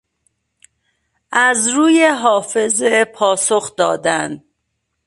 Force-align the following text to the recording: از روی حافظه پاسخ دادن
از 1.31 1.67
روی 1.67 2.05
حافظه 2.05 3.05
پاسخ 3.05 3.75
دادن 3.75 4.43